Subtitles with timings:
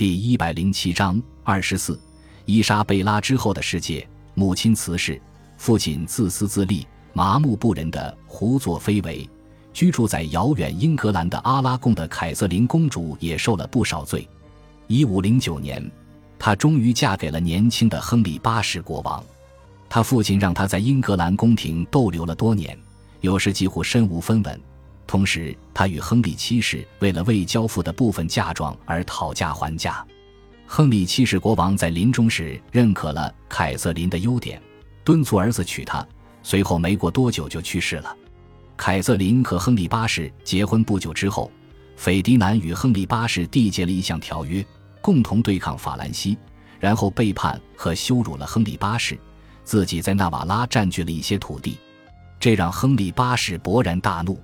[0.00, 2.00] 第一百零七章二十四，
[2.46, 4.08] 伊莎贝拉之后的世界。
[4.32, 5.20] 母亲辞世，
[5.58, 9.28] 父亲自私自利、麻木不仁的胡作非为。
[9.74, 14.26] 居住在遥远英格兰的阿拉贡的凯瑟琳公主也受了不少罪。
[14.86, 15.86] 一五零九年，
[16.38, 19.22] 她终于嫁给了年轻的亨利八世国王。
[19.86, 22.74] 他父亲让她在英格兰宫廷逗留了多年，
[23.20, 24.60] 有时几乎身无分文。
[25.10, 30.06] 同时，他与亨利七世为了未交付的部分嫁妆而讨价还价。
[30.68, 34.62] 亨利七世国王在临终时认可了凯瑟琳的优点，
[35.02, 36.06] 敦促儿子娶她。
[36.44, 38.16] 随后没过多久就去世了。
[38.76, 41.50] 凯瑟琳和亨利八世结婚不久之后，
[41.96, 44.64] 斐迪南与亨利八世缔结了一项条约，
[45.00, 46.38] 共同对抗法兰西，
[46.78, 49.18] 然后背叛和羞辱了亨利八世，
[49.64, 51.76] 自己在纳瓦拉占据了一些土地，
[52.38, 54.40] 这让亨利八世勃然大怒。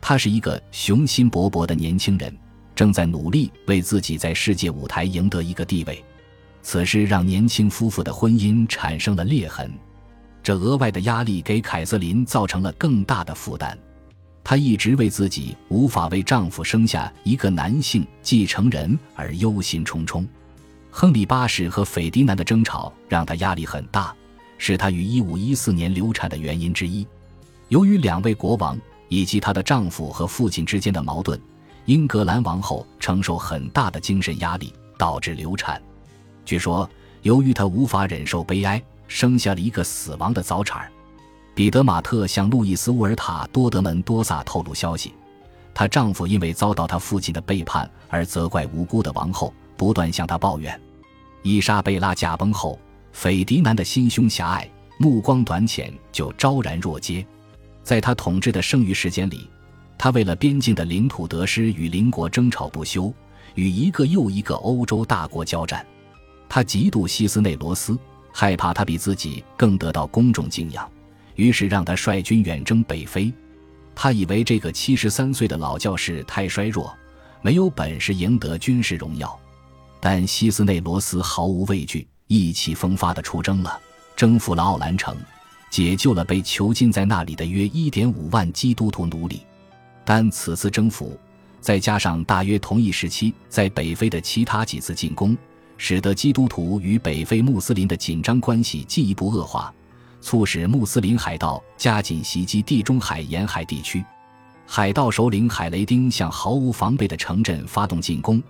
[0.00, 2.34] 他是一个雄心勃勃的年轻人，
[2.74, 6.02] 正在努力为自己在世界舞台赢得一个地位。
[6.62, 9.70] 此事让年轻夫妇的婚姻产生了裂痕，
[10.42, 13.76] 这额外的压力给凯瑟琳造成了更大的负担。
[14.44, 20.26] 她一直为自己无法为丈夫生下一个男性继承人而忧心忡忡。
[20.90, 24.14] 亨利八世和斐迪南的争吵让她压力很大，
[24.56, 27.06] 是她于1514年流产的原因之一。
[27.68, 28.78] 由于两位国王。
[29.08, 31.40] 以及她的丈夫和父亲之间的矛盾，
[31.86, 35.80] 英格兰王后承受很大的精神压力，导致流产。
[36.44, 36.88] 据说，
[37.22, 40.90] 由于她无法忍受悲哀，生下了一个死亡的早产。
[41.54, 45.12] 彼得马特向路易斯乌尔塔多德门多萨透露消息，
[45.74, 50.80] 她丈夫因为遭到她父亲的背叛而责怪无辜的王后，不断向她抱怨。
[51.42, 52.78] 伊莎贝拉驾崩后，
[53.12, 57.26] 斐迪南的心胸狭隘，目光短浅，就昭然若揭。
[57.88, 59.48] 在他统治的剩余时间里，
[59.96, 63.10] 他为了边境的领土得失与邻国争吵不休，
[63.54, 65.86] 与一个又一个欧洲大国交战。
[66.50, 67.98] 他嫉妒西斯内罗斯，
[68.30, 70.86] 害怕他比自己更得到公众敬仰，
[71.36, 73.32] 于是让他率军远征北非。
[73.94, 76.94] 他以为这个七十三岁的老教士太衰弱，
[77.40, 79.34] 没有本事赢得军事荣耀。
[79.98, 83.80] 但西斯内罗斯毫无畏惧，意气风发地出征了，
[84.14, 85.16] 征服了奥兰城。
[85.70, 89.42] 解救了被囚禁在那里的约一点五万基督徒奴隶，
[90.04, 91.18] 但此次征服，
[91.60, 95.36] 再加上大约同一时期在北非的其他几次进攻，
[95.76, 99.72] 使得基督徒与北非穆斯林的紧张关系进一步恶化，
[100.20, 104.04] 促使穆斯林海盗加紧袭击地中海沿海地区。
[104.66, 108.42] 海盗首领海雷丁向毫无防备的城镇发动进攻，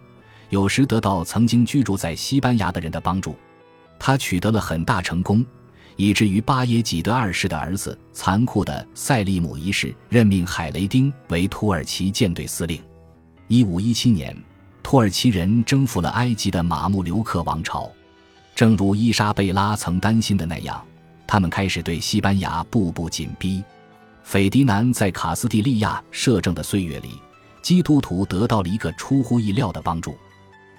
[0.50, 3.36] 有时得到曾经居住在西班牙的人的帮助，
[3.98, 5.44] 他取得了很大成功。
[5.98, 12.81] 以至于巴耶济德二世的儿子残酷的塞利姆一世任命海雷丁为土耳其舰队司令。
[13.48, 14.34] 一五一七年，
[14.81, 17.91] 土耳其人征服了埃及的马穆留克王朝。
[18.54, 20.81] 正如伊莎贝拉曾担心的那样，
[21.26, 23.65] 他们开始对西班牙步步紧逼。
[24.22, 27.20] 斐迪南在卡斯蒂利亚摄政的岁月里，
[27.60, 30.16] 基督徒得到了一个出乎意料的帮助。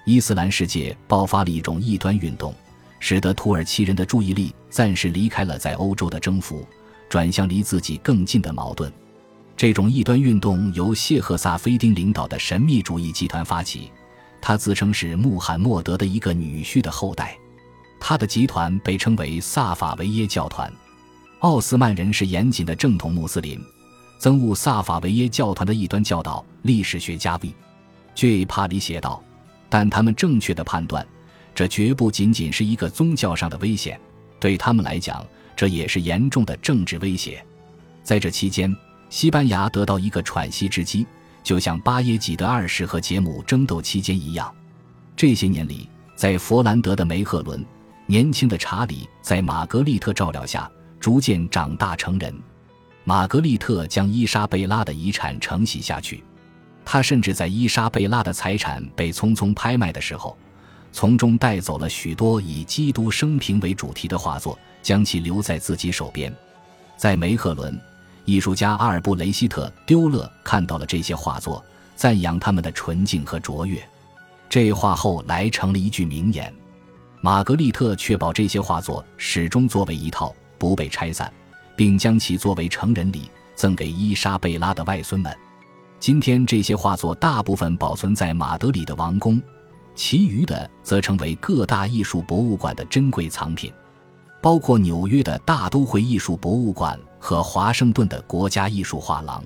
[0.06, 2.54] 伊斯兰世界爆发了一种异端运动。
[3.00, 6.64] 使得土耳其人的注意力暂时离开了在欧洲的征服，
[7.08, 8.92] 转向离自己更近的矛盾。
[9.56, 13.90] 这种异端运动由谢赫萨菲丁领导的神秘主义集团发起，
[14.40, 17.36] 他自称是穆罕默德的一个女婿的后代。
[17.98, 20.72] 他的集团被称为萨法维耶教团。
[21.40, 23.62] 奥斯曼人是严谨的正统穆斯林，
[24.18, 26.44] 憎恶萨法维耶教团的异端教导。
[26.62, 28.44] 历史学家 V.J.
[28.44, 29.22] 帕里写道
[29.70, 31.06] ：“但他们正确的判断。”
[31.60, 34.00] 这绝不仅仅是一个宗教上的危险，
[34.40, 35.22] 对他们来讲，
[35.54, 37.44] 这也是严重的政治威胁。
[38.02, 38.74] 在这期间，
[39.10, 41.06] 西班牙得到一个喘息之机，
[41.42, 44.50] 就像巴耶济德二世和杰姆争斗期间一样。
[45.14, 47.62] 这些年里，在佛兰德的梅赫伦，
[48.06, 50.66] 年轻的查理在玛格丽特照料下
[50.98, 52.34] 逐渐长大成人。
[53.04, 56.24] 玛格丽特将伊莎贝拉的遗产承袭下去，
[56.86, 60.34] 他甚至在伊莎贝拉的财产被匆匆拍卖的时候。
[60.92, 66.34] 从中带走了许多以基督生平为主题的画作，将其留在自己手边。
[66.96, 67.80] 在梅赫伦，
[68.24, 71.64] 艺术家阿尔布雷希特丢勒看到了这些画作，
[71.94, 73.82] 赞扬他们的纯净和卓越。
[74.48, 76.52] 这画后来成了一句名言。
[77.20, 81.32] 玛格丽特确保这些画作始终作为一套，不被拆散，
[81.76, 85.34] 并将其作为成人礼赠给伊莎贝拉的外孙们。
[85.98, 89.40] 今天，这些画作大部分保存在马德里的王宫。
[90.00, 93.70] 其余的则成为各大艺术博物馆的珍贵藏品，
[94.40, 99.44] 包括纽约的大都会艺术博物馆和华盛顿的国家艺术画廊。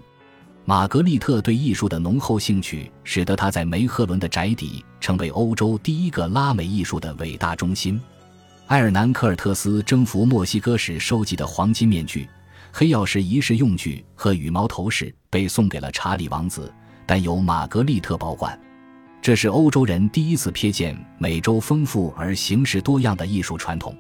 [0.65, 8.01] 玛格丽特对艺术的浓厚兴趣，使得她在梅赫伦的宅邸成为欧洲第一个拉美艺术的伟大中心。
[8.69, 12.29] 埃尔南科尔特斯征服墨西哥时收集的黄金面具、
[12.73, 16.73] 黑曜石仪式用具和羽毛头饰被送给了查理王子，
[17.05, 18.57] 但由玛格丽特保管。
[19.25, 23.97] 这是欧洲人第一次瞥见美洲丰富而形式多样的艺术传统。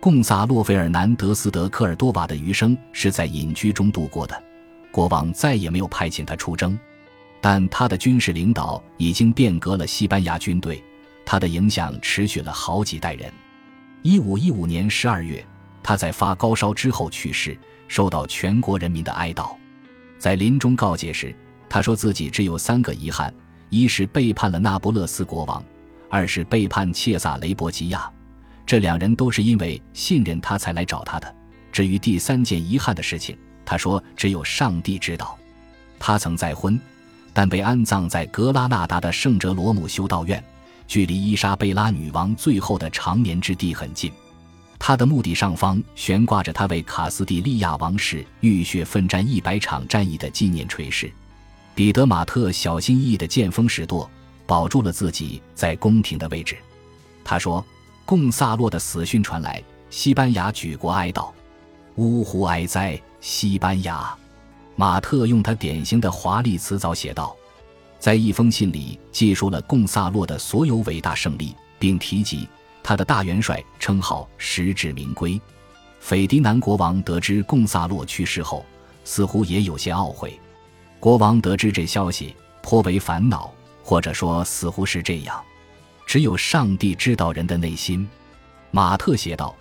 [0.00, 4.42] 贡萨洛·费尔南德斯·德科尔多瓦的余生是在隐居中度过的。
[4.90, 6.76] 国王再也没有派遣他出征，
[7.40, 10.82] 但他的军事领导已经变革了西班牙军队，
[11.24, 13.32] 他的影响持续了好几代人。
[14.02, 15.46] 一五一五年十二月，
[15.80, 19.54] 他在发高烧之后去世，受到全国人民的哀悼。
[20.18, 21.32] 在临终告诫时，
[21.68, 23.32] 他说自己只有三个遗憾：
[23.76, 25.62] 一是背叛了那不勒斯国王；
[26.08, 28.10] 二是背叛切萨雷伯吉亚，
[28.64, 31.34] 这两人都是因为信任他才来找他的。
[31.70, 33.36] 至于第三件遗憾的事情，
[33.66, 35.36] 他说：“只有上帝知道。”
[36.00, 36.80] 他曾再婚，
[37.34, 40.42] 但被安葬在格拉纳达的圣哲罗姆修道院，
[40.86, 44.10] 距离伊莎贝拉女王最后的长眠之地很近。
[44.78, 51.12] 他的墓地上方悬挂着他为卡斯蒂利亚王室浴血奋战一百场战役的纪念垂饰。
[51.76, 54.10] 彼得马特小心翼翼地见风使舵，
[54.46, 56.56] 保住了自己在宫廷的位置。
[57.22, 57.62] 他说
[58.06, 61.30] ：“贡萨洛的死讯传来，西班牙举国哀悼，
[61.96, 64.16] 呜呼哀哉！”西班牙，
[64.74, 67.36] 马特用他典型的华丽辞藻写道，
[67.98, 72.48] 在一封信里记述了贡萨洛的所有伟大胜利，并提及
[72.82, 75.38] 他的大元帅称号实至名归。
[76.00, 78.64] 斐迪南国王得知贡萨洛去世后，
[79.04, 80.40] 似乎也有些懊悔。
[80.98, 83.52] 国王得知这消息颇为烦恼，
[83.82, 85.40] 或者说似乎是这样。
[86.06, 88.08] 只有上帝知道人的内心，
[88.70, 89.54] 马特写道，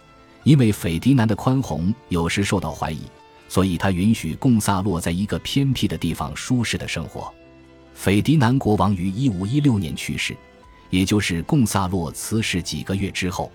[0.44, 3.02] 因为斐迪南的宽宏有时受到怀疑。
[3.48, 7.32] 所以他允许贡萨洛在一个偏僻的地方舒适的生活。
[7.94, 10.36] 斐迪南国王于一五一六年去世，
[10.90, 13.52] 也就是贡萨洛辞世几个月之后。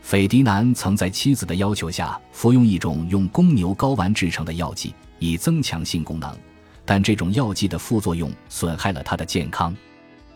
[0.00, 6.34] 斐迪南曾在妻子的要求下服用一种用公牛睾丸制成的药剂，以增强性功能，
[6.84, 9.74] 但这种药剂的副作用损害了他的健康。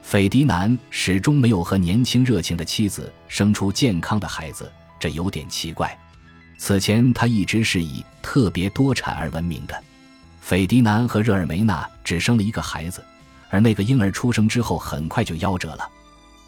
[0.02, 5.96] 斐迪南始终没有和年轻热情的妻子生出健康的孩子，这有点奇怪。
[6.56, 9.82] 此前，他一直是以特别多产而闻名的。
[10.40, 13.04] 斐迪南和热尔梅娜只生了一个孩子，
[13.50, 15.86] 而那个婴儿出生之后很快就夭折了。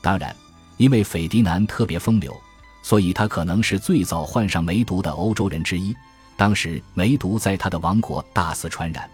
[0.01, 0.35] 当然，
[0.79, 2.35] 因为斐迪南特别风流，
[2.83, 5.95] 所以他可能是最早患上梅毒的欧洲人之一。
[6.35, 9.09] 当时梅毒在他的王国大肆传染，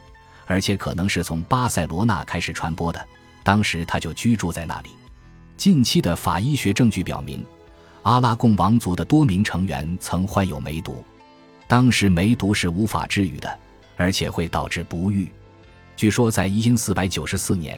[0.46, 3.06] 而且可能是从巴塞罗那开始传播的。
[3.42, 4.90] 当时他就居住在那里。
[5.56, 7.44] 近期的法医学证据表明。
[8.02, 11.04] 阿拉贡王族的多名成员曾患有梅毒，
[11.66, 13.58] 当时梅毒是无法治愈的，
[13.96, 15.28] 而且会导致不育。
[15.96, 17.76] 据说在一四百九十四年，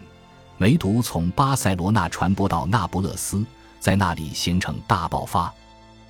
[0.58, 3.42] 梅毒从巴塞罗那传播到那不勒斯，
[3.80, 5.50] 在那里形成大爆发。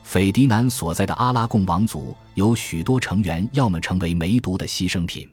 [0.02, 5.30] 斐迪南所在的阿拉贡王族有许多成员，要么成为梅毒的牺牲品，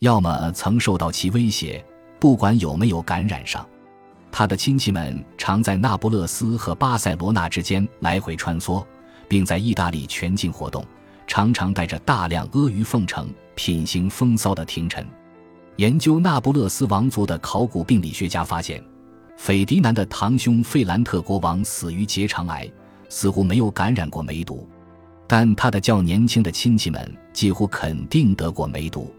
[0.00, 1.84] 要么曾受到其威胁，
[2.18, 3.66] 不管有没有感染上。
[4.32, 8.82] 他的亲戚们常在那不勒斯和巴塞罗那之间来回穿梭，
[9.28, 10.82] 并在意大利全境活动，
[11.26, 15.06] 常常带着大量阿谀奉承、品行风骚的廷臣。
[15.76, 18.82] 研究那不勒斯王族的考古病理学家发现，
[19.36, 22.66] 斐迪南的堂兄费兰特国王死于结肠癌，
[23.10, 24.66] 似乎没有感染过梅毒，
[25.26, 29.14] 但他的较年轻的亲戚们几乎肯定得过梅毒。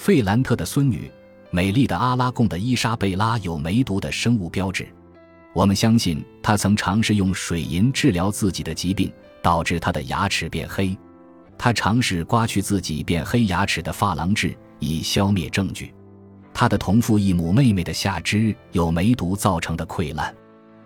[0.00, 1.10] 费兰特的孙女。
[1.50, 4.88] 美丽的阿拉贡的伊莎贝拉有梅毒的生物标志，
[5.52, 10.96] 我们相信她曾尝试用水银治疗自己的疾病，导致她的牙齿变黑。
[11.58, 15.92] 她尝试刮去自己变黑牙齿的珐琅质，以消灭证据。
[16.54, 20.34] 她的同父异母妹妹的下肢有梅毒造成的溃烂，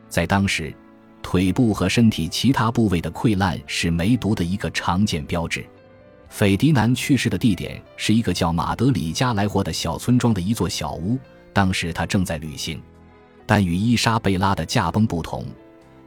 [0.09, 0.75] 在当时，
[1.23, 5.65] 腿部和身体其他部位的溃烂是梅毒的一个常见标志。
[6.35, 11.17] 斐迪南去世的地点是一个叫马德里加莱霍的小村庄的一座小屋。
[11.53, 12.83] 当时他正在旅行，
[13.47, 15.47] 但与伊莎贝拉的驾崩不同，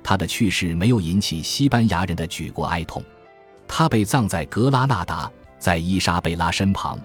[0.04, 3.02] 他的去世没有引起西班牙人的举国哀痛。
[3.70, 7.00] 他被葬在格拉纳达，在伊莎贝拉身旁，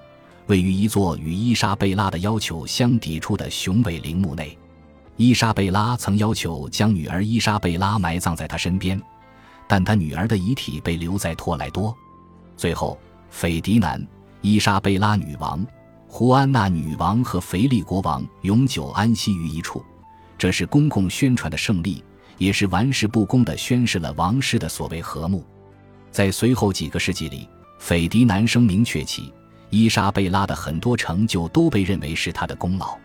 [0.49, 4.59] 位于一座与伊莎贝拉的要求相抵触的雄伟陵墓内。
[5.17, 9.01] 伊莎贝拉曾要求将女儿伊莎贝拉埋葬在他身边，
[9.69, 11.97] 但他女儿的遗体被留在托莱多。
[12.57, 12.99] 最后。
[13.33, 14.07] 斐迪南、
[14.43, 15.67] 伊莎贝拉女王、
[16.07, 19.83] 胡安娜女王和腓力国王永久安息于一处，
[20.37, 22.05] 这是公共宣传的胜利，
[22.37, 25.43] 也是玩世不恭的宣示了王室的所谓和睦。
[26.11, 27.49] 在随后几个世纪里，
[27.79, 29.33] 斐迪南声名鹊起，
[29.71, 32.97] 伊莎贝拉的很多成就都被认为是他的功劳。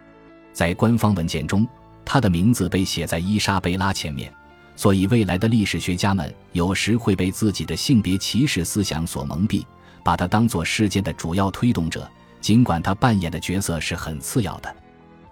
[0.52, 1.66] 在官方文件中，
[2.04, 4.32] 他的名字被写在伊莎贝拉前面，
[4.76, 9.66] 所以未来的历史学家们有时会被自己的性别歧视思想所蒙蔽，
[10.08, 12.10] 把他当作事件的主要推动者，
[12.40, 14.74] 尽管他扮演的角色是很次要的。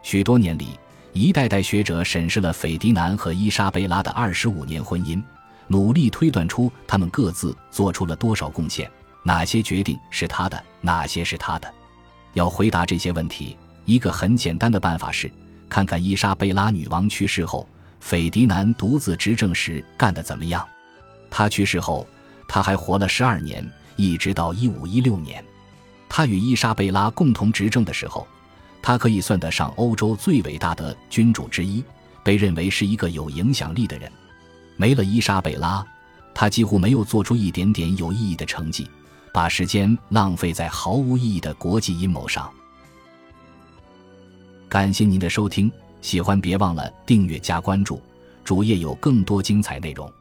[0.04, 0.78] 许多年里，
[1.14, 5.24] 一代代学者审视了斐迪南和伊莎贝拉的二十五年婚姻，
[5.68, 8.92] 努力推断出他们各自做出了多少贡献，
[9.24, 11.74] 哪些决定是他的，哪些是他的。
[12.34, 13.58] 要回答这些问题。
[13.86, 15.32] 一个很简单的办法是，
[15.70, 17.66] 看看伊莎贝拉女王去世后，
[18.02, 20.68] 斐迪南独自执政时干得怎么样。
[21.32, 22.06] 他去世后，
[22.46, 23.66] 他还活了十二年，
[23.96, 25.44] 一直到一五一六年。
[26.08, 28.28] 他与伊莎贝拉共同执政的时候，
[28.82, 31.84] 他可以算得上欧洲最伟大的君主之一，
[32.24, 34.12] 被认为是一个有影响力的人。
[34.78, 35.86] 没了伊莎贝拉，
[36.34, 38.88] 他几乎没有做出一点点有意义的成绩，
[39.34, 42.50] 把时间浪费在毫无意义的国际阴谋上。
[44.70, 45.72] 感谢您的收听，
[46.02, 48.02] 喜欢别忘了订阅加关注，
[48.44, 50.12] 主页有更多精彩内容。